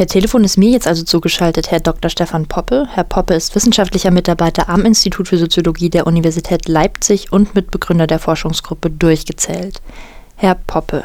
Per 0.00 0.06
Telefon 0.06 0.44
ist 0.44 0.56
mir 0.56 0.70
jetzt 0.70 0.86
also 0.86 1.04
zugeschaltet 1.04 1.70
Herr 1.70 1.80
Dr. 1.80 2.08
Stefan 2.08 2.46
Poppe. 2.46 2.88
Herr 2.90 3.04
Poppe 3.04 3.34
ist 3.34 3.54
wissenschaftlicher 3.54 4.10
Mitarbeiter 4.10 4.70
am 4.70 4.86
Institut 4.86 5.28
für 5.28 5.36
Soziologie 5.36 5.90
der 5.90 6.06
Universität 6.06 6.68
Leipzig 6.68 7.32
und 7.32 7.54
Mitbegründer 7.54 8.06
der 8.06 8.18
Forschungsgruppe 8.18 8.88
Durchgezählt. 8.88 9.82
Herr 10.36 10.54
Poppe, 10.54 11.04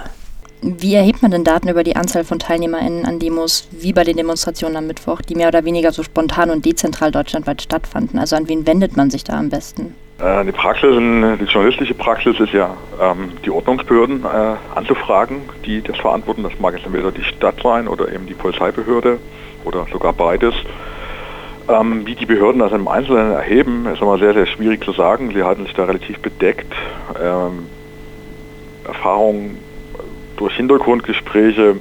wie 0.62 0.94
erhebt 0.94 1.22
man 1.22 1.32
denn 1.32 1.44
Daten 1.44 1.68
über 1.68 1.84
die 1.84 1.98
Anzahl 1.98 2.24
von 2.24 2.40
TeilnehmerInnen 2.40 3.06
an 3.06 3.20
Demos, 3.20 3.68
wie 3.70 3.92
bei 3.92 4.06
den 4.06 4.16
Demonstrationen 4.16 4.78
am 4.78 4.88
Mittwoch, 4.88 5.20
die 5.20 5.36
mehr 5.36 5.50
oder 5.50 5.66
weniger 5.66 5.92
so 5.92 6.02
spontan 6.02 6.50
und 6.50 6.64
dezentral 6.64 7.12
deutschlandweit 7.12 7.62
stattfanden? 7.62 8.18
Also 8.18 8.38
an 8.38 8.48
wen 8.48 8.66
wendet 8.66 8.96
man 8.96 9.12
sich 9.12 9.26
da 9.26 9.38
am 9.38 9.50
besten? 9.50 9.94
Äh, 10.20 10.46
die 10.46 10.52
Praxis, 10.54 10.96
die 10.96 11.46
journalistische 11.46 11.94
Praxis 11.94 12.40
ist 12.40 12.54
ja, 12.54 12.76
ähm, 13.02 13.34
die 13.44 13.50
Ordnungsbehörden 13.52 14.24
äh, 14.24 14.56
anzufragen, 14.76 15.42
die 15.66 15.82
das 15.82 15.98
verantworten. 15.98 16.44
Das 16.44 16.58
mag 16.60 16.74
jetzt 16.74 16.86
entweder 16.86 17.12
die 17.12 17.24
Stadt 17.24 17.56
sein 17.62 17.88
oder 17.88 18.12
eben 18.14 18.26
die 18.26 18.34
Polizeibehörde 18.34 19.20
oder 19.66 19.86
sogar 19.92 20.14
beides. 20.14 20.54
Ähm, 21.68 22.06
wie 22.06 22.16
die 22.16 22.26
Behörden 22.26 22.60
das 22.60 22.72
im 22.72 22.88
Einzelnen 22.88 23.34
erheben, 23.34 23.88
ist 23.88 24.02
immer 24.02 24.18
sehr, 24.18 24.34
sehr 24.34 24.46
schwierig 24.46 24.84
zu 24.86 24.94
sagen. 24.94 25.32
Sie 25.34 25.44
halten 25.44 25.66
sich 25.66 25.74
da 25.74 25.86
relativ 25.86 26.20
bedeckt. 26.20 26.72
Ähm, 27.22 27.66
Erfahrungen 28.86 29.58
durch 30.38 30.56
Hintergrundgespräche 30.56 31.76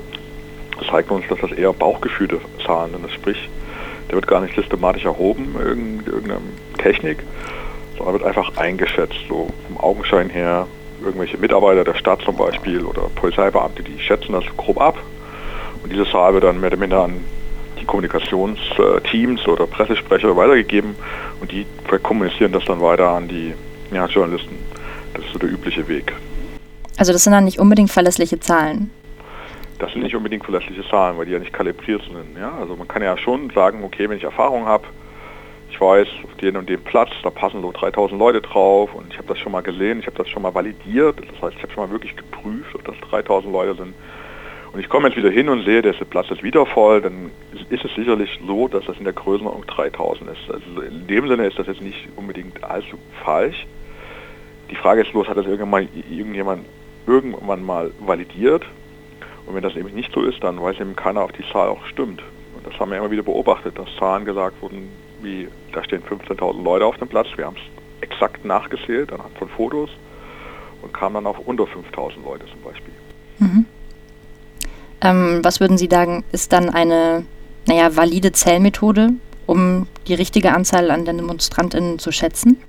zeigen 0.91 1.10
uns, 1.10 1.24
dass 1.29 1.38
das 1.38 1.52
eher 1.52 1.73
Bauchgefühle 1.73 2.41
zahlen. 2.65 2.95
Das 3.01 3.12
sprich, 3.12 3.48
der 4.09 4.16
wird 4.16 4.27
gar 4.27 4.41
nicht 4.41 4.55
systematisch 4.55 5.05
erhoben, 5.05 5.55
irgendeine 5.59 6.41
Technik, 6.79 7.19
sondern 7.97 8.15
wird 8.15 8.25
einfach 8.25 8.57
eingeschätzt, 8.57 9.16
so 9.29 9.48
vom 9.66 9.79
Augenschein 9.79 10.30
her. 10.30 10.66
Irgendwelche 11.05 11.37
Mitarbeiter 11.37 11.85
der 11.85 11.95
Stadt 11.95 12.23
zum 12.23 12.37
Beispiel 12.37 12.83
oder 12.85 13.02
Polizeibeamte, 13.15 13.83
die 13.83 13.98
schätzen 13.98 14.33
das 14.33 14.45
grob 14.57 14.80
ab. 14.80 14.97
Und 15.83 15.93
diese 15.93 16.09
Zahl 16.11 16.33
wird 16.33 16.45
dann 16.45 16.61
mehr 16.61 16.69
oder 16.69 16.79
minder 16.79 17.05
an 17.05 17.21
die 17.79 17.85
Kommunikationsteams 17.85 19.47
oder 19.47 19.66
Pressesprecher 19.66 20.35
weitergegeben 20.37 20.95
und 21.41 21.52
die 21.52 21.66
kommunizieren 22.02 22.52
das 22.52 22.65
dann 22.65 22.80
weiter 22.80 23.10
an 23.10 23.29
die 23.29 23.52
ja, 23.93 24.07
Journalisten. 24.07 24.57
Das 25.13 25.24
ist 25.24 25.33
so 25.33 25.38
der 25.38 25.51
übliche 25.51 25.87
Weg. 25.88 26.13
Also 26.96 27.13
das 27.13 27.24
sind 27.24 27.33
dann 27.33 27.45
nicht 27.45 27.59
unbedingt 27.59 27.90
verlässliche 27.90 28.40
Zahlen. 28.40 28.90
Das 29.79 29.93
sind 29.93 30.02
nicht 30.02 30.15
unbedingt 30.15 30.45
verlässliche 30.45 30.88
Zahlen, 30.88 31.18
weil 31.18 31.27
die 31.27 31.33
ja 31.33 31.38
nicht 31.38 31.52
kalibriert 31.52 32.02
sind. 32.02 32.38
Ja? 32.38 32.52
Also 32.59 32.77
man 32.77 32.88
kann 32.88 33.02
ja 33.02 33.18
schon 33.18 33.51
sagen, 33.51 33.83
okay, 33.85 34.09
wenn 34.09 34.16
ich 34.16 34.24
Erfahrung 34.24 34.66
habe, 34.66 34.85
ich 35.75 35.80
weiß, 35.80 36.07
auf 36.23 36.35
den 36.37 36.57
und 36.57 36.69
dem 36.69 36.83
Platz, 36.85 37.11
da 37.25 37.30
passen 37.30 37.61
so 37.61 37.73
3000 37.73 38.19
Leute 38.19 38.41
drauf 38.41 38.95
und 38.95 39.13
ich 39.13 39.19
habe 39.19 39.27
das 39.27 39.41
schon 39.41 39.51
mal 39.51 39.63
gesehen, 39.63 39.99
ich 39.99 40.07
habe 40.07 40.17
das 40.17 40.29
schon 40.29 40.43
mal 40.43 40.55
validiert, 40.55 41.19
das 41.19 41.43
heißt, 41.43 41.57
ich 41.57 41.63
habe 41.65 41.73
schon 41.73 41.85
mal 41.85 41.91
wirklich 41.91 42.15
geprüft, 42.15 42.75
ob 42.75 42.85
das 42.85 42.95
3000 43.11 43.53
Leute 43.53 43.75
sind. 43.75 43.93
Und 44.73 44.80
ich 44.80 44.89
komme 44.89 45.09
jetzt 45.09 45.17
wieder 45.17 45.30
hin 45.30 45.49
und 45.49 45.65
sehe, 45.65 45.83
der 45.83 45.93
Platz 45.93 46.30
ist 46.30 46.45
wieder 46.45 46.65
voll, 46.65 47.01
dann 47.01 47.30
ist 47.71 47.85
es 47.85 47.93
sicherlich 47.95 48.39
so, 48.47 48.69
dass 48.69 48.85
das 48.85 48.99
in 48.99 49.05
der 49.05 49.13
Größenordnung 49.13 49.67
3000 49.67 50.30
ist. 50.30 50.51
Also 50.51 50.80
in 50.80 51.09
dem 51.09 51.29
Sinne 51.29 51.47
ist 51.47 51.59
das 51.59 51.67
jetzt 51.67 51.83
nicht 51.83 52.09
unbedingt 52.15 52.63
allzu 52.63 52.97
falsch. 53.25 53.67
Die 54.71 54.77
Frage 54.77 55.02
ist 55.02 55.11
bloß, 55.11 55.27
hat 55.27 55.37
das 55.37 55.47
irgendwann 55.47 55.89
irgendjemand 56.09 56.67
irgendwann 57.07 57.65
mal 57.65 57.91
validiert? 57.99 58.65
Und 59.47 59.57
wenn 59.57 59.63
das 59.63 59.77
eben 59.77 59.93
nicht 59.93 60.13
so 60.13 60.23
ist, 60.23 60.43
dann 60.43 60.61
weiß 60.61 60.79
eben 60.79 60.95
keiner, 60.95 61.25
ob 61.25 61.37
die 61.37 61.45
Zahl 61.52 61.69
auch 61.69 61.85
stimmt. 61.87 62.23
Und 62.57 62.65
das 62.65 62.79
haben 62.79 62.91
wir 62.91 62.99
immer 62.99 63.11
wieder 63.11 63.25
beobachtet, 63.25 63.77
dass 63.79 63.89
Zahlen 63.99 64.25
gesagt 64.25 64.62
wurden, 64.62 64.89
wie 65.25 65.49
da 65.72 65.83
stehen 65.83 66.03
15.000 66.03 66.62
Leute 66.62 66.87
auf 66.87 66.97
dem 66.99 67.09
Platz. 67.09 67.28
Wir 67.37 67.47
haben 67.47 67.56
es 67.56 68.09
exakt 68.09 68.44
nachgezählt 68.44 69.12
anhand 69.12 69.37
von 69.39 69.49
Fotos 69.49 69.91
und 70.83 70.93
kamen 70.93 71.15
dann 71.15 71.27
auf 71.27 71.39
unter 71.41 71.65
5.000 71.65 72.22
Leute 72.25 72.47
zum 72.47 72.61
Beispiel. 72.62 72.94
Mhm. 73.39 73.65
Ähm, 75.00 75.41
was 75.43 75.61
würden 75.61 75.78
Sie 75.78 75.89
sagen, 75.91 76.25
ist 76.33 76.53
dann 76.53 76.71
eine 76.71 77.25
naja, 77.67 77.97
valide 77.97 78.33
Zählmethode, 78.33 79.11
um 79.47 79.87
die 80.06 80.15
richtige 80.15 80.53
Anzahl 80.53 80.91
an 80.91 81.05
den 81.05 81.19
DemonstrantInnen 81.19 81.99
zu 81.99 82.12
schätzen? 82.12 82.62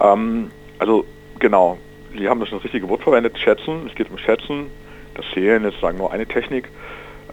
Ähm, 0.00 0.50
also 0.78 1.04
genau, 1.38 1.78
Sie 2.16 2.28
haben 2.28 2.40
das 2.40 2.52
richtige 2.52 2.88
Wort 2.88 3.02
verwendet, 3.02 3.38
schätzen. 3.38 3.86
Es 3.88 3.94
geht 3.94 4.10
um 4.10 4.18
Schätzen. 4.18 4.66
Das 5.14 5.24
Zählen 5.32 5.64
ist 5.64 5.80
sagen 5.80 5.98
nur 5.98 6.12
eine 6.12 6.26
Technik. 6.26 6.68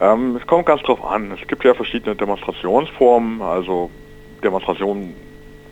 Ähm, 0.00 0.36
es 0.36 0.46
kommt 0.46 0.66
ganz 0.66 0.82
drauf 0.82 1.04
an. 1.04 1.32
Es 1.32 1.46
gibt 1.48 1.64
ja 1.64 1.74
verschiedene 1.74 2.14
Demonstrationsformen. 2.14 3.42
Also 3.42 3.90
Demonstrationen 4.42 5.14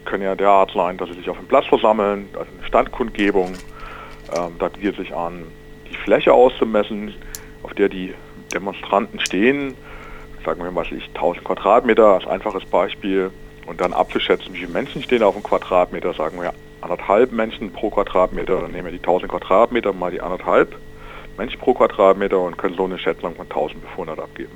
können 0.05 0.25
ja 0.25 0.35
derart 0.35 0.73
sein, 0.73 0.97
dass 0.97 1.09
sie 1.09 1.17
sich 1.17 1.31
auf 1.31 1.37
dem 1.37 1.47
Platz 1.47 1.67
versammeln, 1.67 2.29
also 2.33 2.51
eine 2.59 2.67
Standkundgebung. 2.67 3.53
Ähm, 4.37 4.53
da 4.59 4.69
bietet 4.69 4.97
sich 4.97 5.15
an, 5.15 5.45
die 5.91 5.97
Fläche 5.97 6.33
auszumessen, 6.33 7.15
auf 7.63 7.75
der 7.75 7.89
die 7.89 8.15
Demonstranten 8.53 9.21
stehen. 9.21 9.75
Sagen 10.45 10.63
wir 10.63 10.71
mal, 10.71 10.85
1000 10.85 11.45
Quadratmeter 11.45 12.07
als 12.07 12.27
einfaches 12.27 12.65
Beispiel. 12.65 13.31
Und 13.67 13.81
dann 13.81 13.93
abzuschätzen, 13.93 14.55
wie 14.55 14.59
viele 14.59 14.73
Menschen 14.73 15.03
stehen 15.03 15.25
auf 15.25 15.35
dem 15.35 15.43
Quadratmeter. 15.43 16.15
Sagen 16.15 16.41
wir 16.41 16.53
anderthalb 16.81 17.33
Menschen 17.33 17.73
pro 17.73 17.91
Quadratmeter. 17.91 18.61
Dann 18.61 18.71
nehmen 18.71 18.85
wir 18.87 18.93
die 18.93 18.99
1000 18.99 19.31
Quadratmeter 19.31 19.93
mal 19.93 20.11
die 20.11 20.21
anderthalb 20.21 20.77
Menschen 21.39 21.59
pro 21.61 21.75
Quadratmeter 21.75 22.39
und 22.41 22.57
können 22.59 22.75
so 22.75 22.85
eine 22.85 22.99
Schätzung 22.99 23.35
von 23.35 23.47
1500 23.47 24.19
abgeben. 24.19 24.53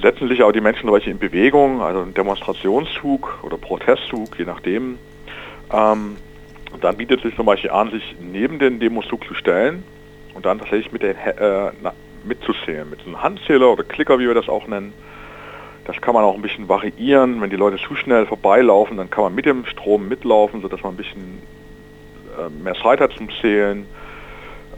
Setzen 0.00 0.28
sich 0.28 0.42
auch 0.42 0.52
die 0.52 0.60
Menschen 0.60 0.90
welche 0.92 1.10
in 1.10 1.18
Bewegung, 1.18 1.80
also 1.80 2.00
ein 2.00 2.14
Demonstrationszug 2.14 3.38
oder 3.42 3.56
Protestzug, 3.56 4.38
je 4.38 4.44
nachdem. 4.44 4.98
Ähm, 5.72 6.16
dann 6.80 6.96
bietet 6.96 7.18
es 7.18 7.22
sich 7.24 7.36
zum 7.36 7.46
Beispiel 7.46 7.70
an, 7.70 7.90
sich 7.90 8.16
neben 8.20 8.58
den 8.58 8.80
Demozug 8.80 9.24
zu 9.24 9.34
stellen 9.34 9.84
und 10.34 10.44
dann 10.44 10.58
tatsächlich 10.58 10.92
mit 10.92 11.02
den, 11.02 11.16
äh, 11.16 11.70
mitzuzählen, 12.24 12.88
mit 12.88 13.06
einem 13.06 13.22
Handzähler 13.22 13.70
oder 13.70 13.84
Klicker, 13.84 14.18
wie 14.18 14.26
wir 14.26 14.34
das 14.34 14.48
auch 14.48 14.66
nennen. 14.66 14.92
Das 15.84 16.00
kann 16.00 16.14
man 16.14 16.24
auch 16.24 16.34
ein 16.34 16.42
bisschen 16.42 16.68
variieren. 16.68 17.40
Wenn 17.40 17.50
die 17.50 17.56
Leute 17.56 17.76
zu 17.76 17.94
schnell 17.94 18.26
vorbeilaufen, 18.26 18.96
dann 18.96 19.10
kann 19.10 19.24
man 19.24 19.34
mit 19.34 19.44
dem 19.44 19.66
Strom 19.66 20.08
mitlaufen, 20.08 20.62
sodass 20.62 20.82
man 20.82 20.94
ein 20.94 20.96
bisschen 20.96 21.42
äh, 22.38 22.48
mehr 22.62 22.74
Zeit 22.74 23.00
hat 23.00 23.12
zum 23.12 23.28
Zählen. 23.40 23.86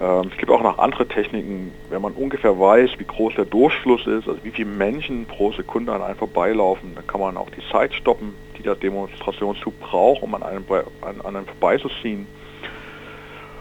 Ähm, 0.00 0.30
es 0.30 0.36
gibt 0.36 0.50
auch 0.50 0.62
noch 0.62 0.78
andere 0.78 1.06
Techniken, 1.06 1.72
wenn 1.88 2.02
man 2.02 2.12
ungefähr 2.12 2.58
weiß, 2.58 2.90
wie 2.98 3.04
groß 3.04 3.34
der 3.34 3.44
Durchfluss 3.46 4.06
ist, 4.06 4.28
also 4.28 4.38
wie 4.42 4.50
viele 4.50 4.68
Menschen 4.68 5.26
pro 5.26 5.52
Sekunde 5.52 5.92
an 5.92 6.02
einem 6.02 6.16
vorbeilaufen, 6.16 6.94
dann 6.94 7.06
kann 7.06 7.20
man 7.20 7.36
auch 7.36 7.48
die 7.50 7.62
Zeit 7.70 7.94
stoppen, 7.94 8.34
die 8.58 8.62
der 8.62 8.74
Demonstrationszug 8.74 9.78
braucht, 9.80 10.22
um 10.22 10.34
an 10.34 10.42
einem, 10.42 10.64
an, 11.00 11.20
an 11.22 11.36
einem 11.36 11.46
vorbeizuziehen. 11.46 12.26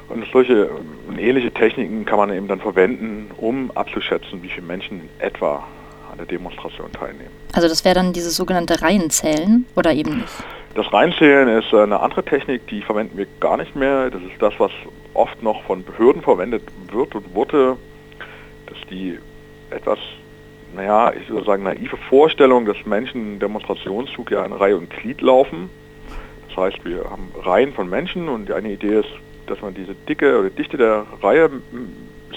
Und 0.09 0.23
solche 0.31 0.69
ähm, 1.09 1.17
ähnliche 1.17 1.51
Techniken 1.51 2.05
kann 2.05 2.17
man 2.17 2.31
eben 2.31 2.47
dann 2.47 2.59
verwenden, 2.59 3.31
um 3.37 3.71
abzuschätzen, 3.71 4.43
wie 4.43 4.49
viele 4.49 4.67
Menschen 4.67 5.01
in 5.01 5.09
etwa 5.19 5.63
an 6.11 6.17
der 6.17 6.27
Demonstration 6.27 6.91
teilnehmen. 6.91 7.31
Also 7.53 7.67
das 7.67 7.83
wäre 7.83 7.95
dann 7.95 8.13
dieses 8.13 8.35
sogenannte 8.35 8.81
Reienzählen 8.81 9.65
oder 9.75 9.93
eben 9.93 10.17
nicht? 10.17 10.33
Das 10.75 10.91
Reinzählen 10.91 11.47
ist 11.47 11.73
eine 11.73 12.01
andere 12.01 12.25
Technik, 12.25 12.67
die 12.67 12.81
verwenden 12.81 13.17
wir 13.17 13.27
gar 13.39 13.55
nicht 13.55 13.77
mehr. 13.77 14.09
Das 14.09 14.21
ist 14.21 14.41
das, 14.41 14.53
was 14.57 14.71
oft 15.13 15.41
noch 15.41 15.63
von 15.63 15.85
Behörden 15.85 16.21
verwendet 16.21 16.63
wird 16.91 17.15
und 17.15 17.33
wurde, 17.33 17.77
dass 18.65 18.77
die 18.89 19.17
etwas, 19.69 19.99
naja, 20.75 21.13
ich 21.13 21.29
würde 21.29 21.45
sagen, 21.45 21.63
naive 21.63 21.95
Vorstellung, 22.09 22.65
dass 22.65 22.75
Menschen 22.85 23.35
im 23.35 23.39
Demonstrationszug 23.39 24.31
ja 24.31 24.43
in 24.43 24.51
Reihe 24.51 24.75
und 24.75 24.89
Glied 24.89 25.21
laufen. 25.21 25.69
Das 26.49 26.57
heißt, 26.57 26.83
wir 26.83 27.05
haben 27.09 27.31
Reihen 27.41 27.71
von 27.71 27.89
Menschen 27.89 28.27
und 28.27 28.51
eine 28.51 28.73
Idee 28.73 28.99
ist, 28.99 29.09
dass 29.47 29.61
man 29.61 29.73
diese 29.73 29.95
Dicke 29.95 30.37
oder 30.37 30.49
Dichte 30.49 30.75
der 30.75 31.05
Reihe 31.23 31.49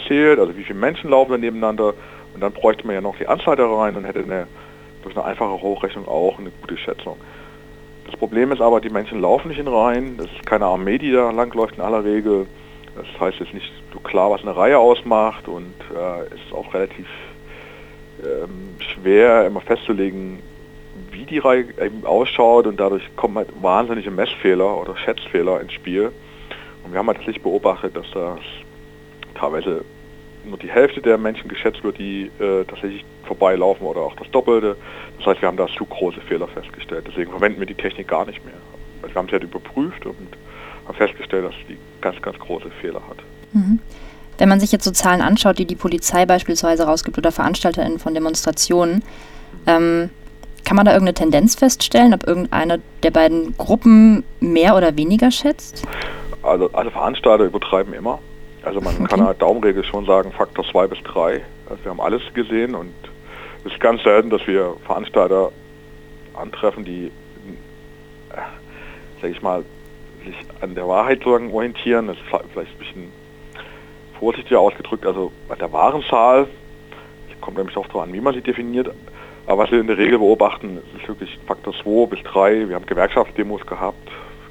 zählt, 0.06 0.38
also 0.38 0.56
wie 0.56 0.62
viele 0.62 0.78
Menschen 0.78 1.10
laufen 1.10 1.32
da 1.32 1.38
nebeneinander 1.38 1.93
und 2.34 2.41
dann 2.41 2.53
bräuchte 2.53 2.87
man 2.87 2.94
ja 2.94 3.00
noch 3.00 3.16
die 3.19 3.26
Anzahl 3.26 3.56
der 3.56 3.66
Reihen 3.66 3.97
und 3.97 4.05
hätte 4.05 4.20
eine, 4.20 4.47
durch 5.03 5.16
eine 5.16 5.25
einfache 5.25 5.60
Hochrechnung 5.60 6.06
auch 6.06 6.38
eine 6.38 6.53
gute 6.60 6.76
Schätzung. 6.76 7.16
Das 8.11 8.19
Problem 8.19 8.53
ist 8.53 8.63
aber, 8.63 8.81
die 8.81 8.89
Menschen 8.89 9.21
laufen 9.21 9.49
nicht 9.49 9.61
in 9.61 9.69
Reihen, 9.69 10.17
das 10.17 10.27
ist 10.27 10.47
keine 10.47 10.65
Armee, 10.65 10.97
die 10.97 11.13
da 11.13 11.31
langläuft 11.31 11.77
in 11.77 11.83
aller 11.83 12.05
Regel. 12.05 12.47
Das 12.97 13.07
heißt 13.21 13.39
jetzt 13.39 13.53
nicht 13.53 13.71
so 13.93 14.01
klar, 14.01 14.31
was 14.31 14.41
eine 14.43 14.57
Reihe 14.57 14.79
ausmacht 14.79 15.47
und 15.47 15.75
äh, 15.95 16.23
es 16.35 16.41
ist 16.47 16.53
auch 16.53 16.73
relativ 16.73 17.07
ähm, 18.25 18.77
schwer 18.79 19.47
immer 19.47 19.61
festzulegen, 19.61 20.43
wie 21.11 21.27
die 21.27 21.38
Reihe 21.38 21.67
eben 21.85 22.05
ausschaut 22.06 22.67
und 22.67 22.81
dadurch 22.81 23.05
kommen 23.15 23.37
halt 23.37 23.50
wahnsinnige 23.61 24.11
Messfehler 24.11 24.81
oder 24.81 24.97
Schätzfehler 24.97 25.61
ins 25.61 25.75
Spiel. 25.75 26.11
Und 26.85 26.93
wir 26.93 26.99
haben 26.99 27.09
halt 27.09 27.19
tatsächlich 27.19 27.43
beobachtet, 27.43 27.94
dass 27.94 28.11
das 28.12 28.41
teilweise 29.35 29.85
nur 30.49 30.59
die 30.59 30.71
Hälfte 30.71 31.00
der 31.00 31.19
Menschen 31.19 31.49
geschätzt 31.49 31.83
wird, 31.85 31.99
die 31.99 32.31
äh, 32.39 32.65
tatsächlich 32.65 33.05
vorbeilaufen 33.25 33.87
oder 33.87 34.00
auch 34.00 34.17
das 34.17 34.31
Doppelte. 34.31 34.77
Das 35.19 35.27
heißt, 35.27 35.43
wir 35.43 35.49
haben 35.49 35.56
da 35.56 35.67
zu 35.69 35.85
große 35.85 36.21
Fehler 36.23 36.49
festgestellt. 36.49 37.05
Deswegen 37.09 37.31
verwenden 37.31 37.61
wir 37.61 37.67
die 37.67 37.75
Technik 37.75 38.09
gar 38.09 38.27
nicht 38.27 38.45
mehr. 38.45 38.55
Also 39.03 39.15
wir 39.15 39.19
haben 39.19 39.29
sie 39.29 39.33
halt 39.33 39.45
überprüft 39.45 40.06
und 40.06 40.17
haben 40.87 40.97
festgestellt, 40.97 41.45
dass 41.45 41.55
die 41.69 41.79
ganz, 42.00 42.21
ganz 42.23 42.39
große 42.39 42.71
Fehler 42.81 43.03
hat. 43.09 43.19
Mhm. 43.53 43.79
Wenn 44.39 44.49
man 44.49 44.61
sich 44.61 44.71
jetzt 44.71 44.85
so 44.85 44.93
Zahlen 44.93 45.21
anschaut, 45.21 45.59
die 45.59 45.67
die 45.67 45.75
Polizei 45.75 46.25
beispielsweise 46.25 46.85
rausgibt 46.85 47.19
oder 47.19 47.33
VeranstalterInnen 47.33 47.99
von 47.99 48.15
Demonstrationen, 48.15 49.03
ähm, 49.67 50.11
kann 50.65 50.77
man 50.77 50.85
da 50.85 50.93
irgendeine 50.93 51.15
Tendenz 51.15 51.55
feststellen, 51.55 52.15
ob 52.15 52.27
irgendeine 52.27 52.81
der 53.03 53.11
beiden 53.11 53.56
Gruppen 53.56 54.23
mehr 54.39 54.77
oder 54.77 54.97
weniger 54.97 55.31
schätzt? 55.31 55.83
Also, 56.43 56.71
also 56.73 56.91
Veranstalter 56.91 57.44
übertreiben 57.44 57.94
immer. 57.94 58.21
Also 58.69 58.82
man 58.82 58.94
okay. 58.97 59.06
kann 59.06 59.25
halt 59.25 59.41
Daumenregel 59.41 59.82
schon 59.82 60.05
sagen, 60.05 60.31
Faktor 60.31 60.62
2 60.62 60.88
bis 60.88 61.03
3. 61.05 61.43
Also 61.70 61.85
wir 61.85 61.91
haben 61.91 62.00
alles 62.00 62.23
gesehen 62.35 62.75
und 62.75 62.93
Es 63.65 63.73
ist 63.73 63.81
ganz 63.81 64.03
selten, 64.03 64.29
dass 64.29 64.47
wir 64.47 64.76
Veranstalter 64.85 65.53
antreffen, 66.35 66.85
die, 66.85 67.06
äh, 68.31 68.41
sag 69.23 69.31
ich 69.31 69.41
mal, 69.41 69.65
sich 70.25 70.37
an 70.61 70.75
der 70.75 70.87
Wahrheit 70.87 71.20
sozusagen 71.20 71.50
orientieren. 71.53 72.09
Das 72.09 72.17
ist 72.19 72.25
vielleicht 72.53 72.73
ein 72.73 72.79
bisschen 72.79 73.12
vorsichtiger 74.19 74.61
ausgedrückt, 74.61 75.06
also 75.06 75.32
bei 75.49 75.55
der 75.55 75.73
Warenzahl, 75.73 76.47
kommt 77.41 77.56
nämlich 77.56 77.76
auch 77.76 77.87
darauf 77.87 78.03
an, 78.03 78.12
wie 78.12 78.20
man 78.20 78.35
sie 78.35 78.43
definiert, 78.43 78.91
aber 79.47 79.62
was 79.62 79.70
wir 79.70 79.81
in 79.81 79.87
der 79.87 79.97
Regel 79.97 80.19
beobachten, 80.19 80.79
ist 80.99 81.09
wirklich 81.09 81.38
Faktor 81.47 81.73
2 81.73 82.06
bis 82.06 82.23
3. 82.25 82.69
Wir 82.69 82.75
haben 82.75 82.85
Gewerkschaftsdemos 82.85 83.65
gehabt, 83.65 83.97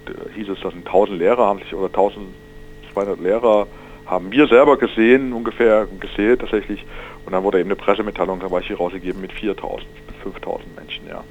da 0.05 0.13
hieß 0.33 0.49
es, 0.49 0.59
das 0.61 0.73
sind 0.73 0.87
1000 0.87 1.19
Lehrer 1.19 1.45
haben 1.45 1.59
sich 1.59 1.73
oder 1.75 1.87
1200 1.87 3.19
Lehrer 3.19 3.67
haben 4.07 4.31
wir 4.31 4.47
selber 4.47 4.77
gesehen, 4.77 5.33
ungefähr 5.33 5.87
gezählt 5.99 6.41
tatsächlich. 6.41 6.85
Und 7.25 7.33
dann 7.33 7.43
wurde 7.43 7.59
eben 7.59 7.67
eine 7.67 7.75
Pressemitteilung 7.75 8.39
dabei 8.39 8.61
hier 8.61 8.77
rausgegeben 8.77 9.21
mit 9.21 9.33
4000 9.33 9.85
bis 10.07 10.15
5000 10.23 10.75
Menschen. 10.75 11.07
Ja. 11.07 11.23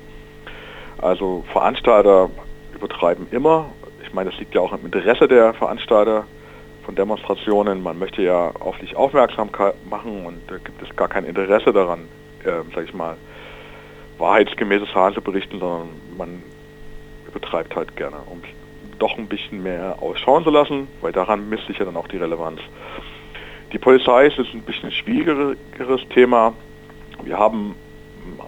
Also 0.98 1.44
Veranstalter 1.52 2.30
übertreiben 2.74 3.26
immer. 3.30 3.70
Ich 4.02 4.12
meine, 4.12 4.30
das 4.30 4.38
liegt 4.38 4.54
ja 4.54 4.60
auch 4.60 4.72
im 4.72 4.84
Interesse 4.84 5.26
der 5.26 5.54
Veranstalter 5.54 6.24
von 6.84 6.94
Demonstrationen. 6.94 7.82
Man 7.82 7.98
möchte 7.98 8.22
ja 8.22 8.50
auf 8.60 8.78
sich 8.78 8.94
aufmerksam 8.94 9.50
machen 9.88 10.26
und 10.26 10.38
da 10.48 10.58
gibt 10.58 10.80
es 10.82 10.94
gar 10.96 11.08
kein 11.08 11.24
Interesse 11.24 11.72
daran, 11.72 12.00
äh, 12.44 12.62
sag 12.74 12.84
ich 12.84 12.94
mal, 12.94 13.16
wahrheitsgemäße 14.18 14.86
Zahlen 14.92 15.14
zu 15.14 15.20
berichten, 15.20 15.58
sondern 15.58 15.88
man 16.16 16.42
übertreibt 17.26 17.74
halt 17.74 17.96
gerne, 17.96 18.16
um 18.26 18.40
doch 18.98 19.18
ein 19.18 19.26
bisschen 19.26 19.62
mehr 19.62 19.96
ausschauen 20.00 20.44
zu 20.44 20.50
lassen, 20.50 20.88
weil 21.00 21.12
daran 21.12 21.48
misst 21.48 21.66
sich 21.66 21.78
ja 21.78 21.84
dann 21.84 21.96
auch 21.96 22.08
die 22.08 22.16
Relevanz. 22.16 22.60
Die 23.72 23.78
Polizei 23.78 24.26
ist 24.26 24.38
ein 24.38 24.62
bisschen 24.62 24.90
ein 24.90 24.92
schwierigeres 24.92 26.08
Thema. 26.10 26.54
Wir 27.24 27.38
haben 27.38 27.74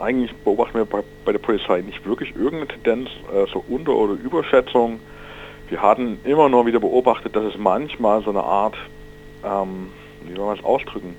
eigentlich 0.01 0.35
beobachten 0.45 0.75
wir 0.75 0.85
bei, 0.85 1.03
bei 1.25 1.33
der 1.33 1.39
Polizei 1.39 1.81
nicht 1.81 2.05
wirklich 2.07 2.35
irgendeine 2.35 2.69
Tendenz 2.69 3.11
äh, 3.33 3.47
zur 3.51 3.69
Unter- 3.69 3.95
oder 3.95 4.15
Überschätzung. 4.15 5.01
Wir 5.69 5.83
hatten 5.83 6.19
immer 6.25 6.49
nur 6.49 6.67
wieder 6.67 6.81
beobachtet, 6.81 7.37
dass 7.37 7.45
es 7.45 7.59
manchmal 7.59 8.23
so 8.23 8.31
eine 8.31 8.43
Art, 8.43 8.77
ähm, 9.45 9.89
wie 10.23 10.35
soll 10.35 10.47
man 10.47 10.59
es 10.59 10.65
ausdrücken, 10.65 11.15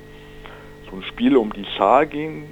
so 0.89 0.97
ein 0.97 1.03
Spiel 1.03 1.37
um 1.37 1.53
die 1.53 1.65
Zahl 1.77 2.07
ging, 2.07 2.49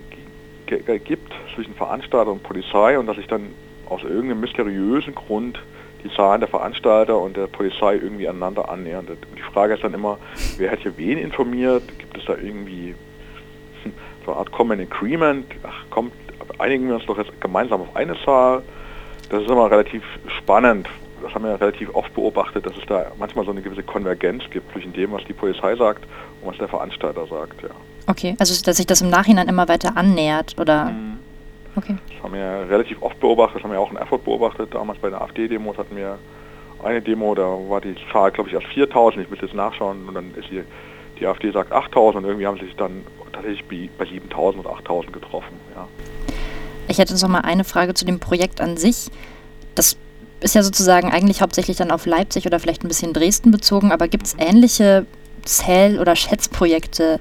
gibt 0.67 1.33
zwischen 1.55 1.73
Veranstalter 1.75 2.31
und 2.31 2.43
Polizei 2.43 2.99
und 2.99 3.07
dass 3.07 3.15
sich 3.15 3.27
dann 3.27 3.53
aus 3.89 4.03
irgendeinem 4.03 4.41
mysteriösen 4.41 5.15
Grund 5.15 5.59
die 6.03 6.11
Zahlen 6.15 6.41
der 6.41 6.49
Veranstalter 6.49 7.17
und 7.17 7.37
der 7.37 7.47
Polizei 7.47 7.95
irgendwie 7.95 8.27
aneinander 8.27 8.69
annähern. 8.69 9.07
Die 9.35 9.53
Frage 9.53 9.73
ist 9.75 9.83
dann 9.83 9.93
immer, 9.93 10.17
wer 10.57 10.71
hat 10.71 10.79
hier 10.79 10.97
wen 10.97 11.17
informiert? 11.17 11.83
Gibt 11.97 12.17
es 12.17 12.25
da 12.25 12.35
irgendwie 12.35 12.95
so 14.25 14.31
eine 14.31 14.39
Art 14.39 14.51
Common 14.51 14.79
Agreement? 14.79 15.45
Ach, 15.63 15.89
kommt, 15.89 16.13
einigen 16.59 16.87
wir 16.87 16.95
uns 16.95 17.05
doch 17.05 17.17
jetzt 17.17 17.39
gemeinsam 17.41 17.81
auf 17.81 17.95
eine 17.95 18.15
Zahl. 18.23 18.61
Das 19.29 19.41
ist 19.41 19.49
immer 19.49 19.69
relativ 19.69 20.03
spannend. 20.37 20.87
Das 21.21 21.33
haben 21.33 21.43
wir 21.43 21.59
relativ 21.59 21.93
oft 21.95 22.13
beobachtet, 22.13 22.65
dass 22.65 22.77
es 22.77 22.85
da 22.87 23.11
manchmal 23.17 23.43
so 23.43 23.51
eine 23.51 23.61
gewisse 23.61 23.83
Konvergenz 23.83 24.43
gibt 24.51 24.71
zwischen 24.71 24.93
dem, 24.93 25.11
was 25.11 25.23
die 25.25 25.33
Polizei 25.33 25.75
sagt 25.75 26.05
und 26.41 26.49
was 26.51 26.57
der 26.57 26.67
Veranstalter 26.67 27.25
sagt. 27.25 27.61
Ja. 27.63 27.69
Okay, 28.05 28.35
also 28.39 28.63
dass 28.63 28.77
sich 28.77 28.85
das 28.85 29.01
im 29.01 29.09
Nachhinein 29.09 29.47
immer 29.47 29.67
weiter 29.67 29.97
annähert, 29.97 30.55
oder? 30.59 30.85
Mhm. 30.85 31.17
Okay. 31.75 31.95
Das 32.17 32.23
haben 32.23 32.33
wir 32.33 32.67
relativ 32.69 33.01
oft 33.01 33.19
beobachtet, 33.19 33.57
das 33.57 33.63
haben 33.63 33.71
wir 33.71 33.79
auch 33.79 33.91
in 33.91 33.97
Erfurt 33.97 34.23
beobachtet. 34.25 34.73
Damals 34.73 34.99
bei 34.99 35.09
den 35.09 35.19
AfD-Demos 35.19 35.77
hatten 35.77 35.95
wir 35.95 36.17
eine 36.83 37.01
Demo, 37.01 37.35
da 37.35 37.43
war 37.43 37.79
die 37.79 37.95
Zahl, 38.11 38.31
glaube 38.31 38.49
ich, 38.49 38.55
erst 38.55 38.67
4000. 38.67 39.23
Ich 39.23 39.29
muss 39.29 39.39
jetzt 39.41 39.53
nachschauen 39.53 40.07
und 40.07 40.15
dann 40.15 40.33
ist 40.35 40.49
die, 40.49 40.63
die 41.19 41.27
AfD 41.27 41.51
sagt 41.51 41.71
8000 41.71 42.23
und 42.23 42.29
irgendwie 42.29 42.47
haben 42.47 42.57
sie 42.57 42.65
sich 42.65 42.75
dann 42.75 43.03
tatsächlich 43.31 43.63
bei 43.97 44.05
7000 44.05 44.65
oder 44.65 44.75
8000 44.75 45.13
getroffen. 45.13 45.59
Ja. 45.75 45.87
Ich 46.87 46.97
hätte 46.97 47.13
noch 47.13 47.27
mal 47.27 47.41
eine 47.41 47.63
Frage 47.63 47.93
zu 47.93 48.05
dem 48.05 48.19
Projekt 48.19 48.61
an 48.61 48.77
sich. 48.77 49.09
Das 49.75 49.97
ist 50.39 50.55
ja 50.55 50.63
sozusagen 50.63 51.11
eigentlich 51.11 51.41
hauptsächlich 51.41 51.77
dann 51.77 51.91
auf 51.91 52.05
Leipzig 52.05 52.45
oder 52.45 52.59
vielleicht 52.59 52.83
ein 52.83 52.87
bisschen 52.87 53.13
Dresden 53.13 53.51
bezogen, 53.51 53.91
aber 53.91 54.07
gibt 54.07 54.25
es 54.25 54.35
ähnliche 54.39 55.05
Zähl- 55.43 55.99
oder 55.99 56.15
Schätzprojekte 56.15 57.19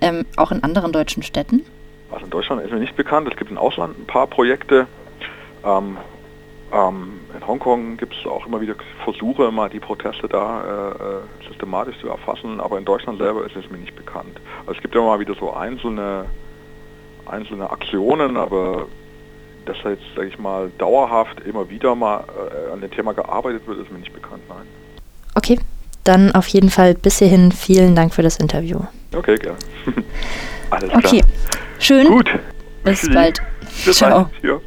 ähm, 0.00 0.24
auch 0.36 0.52
in 0.52 0.62
anderen 0.62 0.92
deutschen 0.92 1.22
Städten? 1.22 1.64
Also 2.10 2.24
in 2.24 2.30
Deutschland 2.30 2.62
ist 2.62 2.72
mir 2.72 2.78
nicht 2.78 2.96
bekannt. 2.96 3.28
Es 3.30 3.36
gibt 3.36 3.50
im 3.50 3.58
Ausland 3.58 3.98
ein 3.98 4.06
paar 4.06 4.26
Projekte. 4.26 4.86
Ähm, 5.64 5.96
ähm, 6.72 7.20
in 7.34 7.46
Hongkong 7.46 7.96
gibt 7.96 8.14
es 8.14 8.26
auch 8.26 8.46
immer 8.46 8.60
wieder 8.60 8.74
Versuche, 9.04 9.50
mal 9.52 9.68
die 9.68 9.80
Proteste 9.80 10.28
da 10.28 10.62
äh, 10.62 10.90
äh, 10.90 11.48
systematisch 11.48 11.98
zu 12.00 12.08
erfassen, 12.08 12.60
aber 12.60 12.78
in 12.78 12.84
Deutschland 12.84 13.18
selber 13.18 13.44
ist 13.46 13.54
es 13.54 13.70
mir 13.70 13.78
nicht 13.78 13.94
bekannt. 13.94 14.40
Also 14.60 14.72
es 14.72 14.82
gibt 14.82 14.94
ja 14.94 15.00
mal 15.00 15.20
wieder 15.20 15.34
so 15.34 15.52
einzelne, 15.52 16.26
einzelne 17.26 17.70
Aktionen, 17.70 18.36
aber 18.36 18.86
dass 19.64 19.76
da 19.82 19.90
jetzt, 19.90 20.04
sage 20.14 20.28
ich 20.28 20.38
mal, 20.38 20.70
dauerhaft 20.78 21.40
immer 21.40 21.68
wieder 21.70 21.94
mal 21.94 22.24
äh, 22.24 22.72
an 22.72 22.80
dem 22.80 22.90
Thema 22.90 23.12
gearbeitet 23.12 23.66
wird, 23.66 23.78
ist 23.80 23.92
mir 23.92 23.98
nicht 23.98 24.12
bekannt, 24.12 24.42
nein. 24.48 24.66
Okay, 25.34 25.58
dann 26.04 26.32
auf 26.32 26.48
jeden 26.48 26.70
Fall 26.70 26.94
bis 26.94 27.18
hierhin 27.18 27.52
vielen 27.52 27.94
Dank 27.94 28.14
für 28.14 28.22
das 28.22 28.38
Interview. 28.38 28.80
Okay, 29.14 29.36
gerne. 29.36 29.58
Alles 30.70 30.90
klar. 30.90 31.04
Okay, 31.04 31.22
schön. 31.78 32.06
Gut. 32.06 32.30
Bis 32.84 33.08
bald. 33.12 33.40
Bis 33.84 33.96
Ciao. 33.96 34.24
Bald. 34.24 34.42
Ja. 34.42 34.60